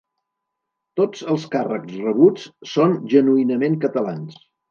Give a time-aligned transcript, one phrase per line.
[1.01, 4.43] Tots els càrrecs rebuts són genuïnament catalans.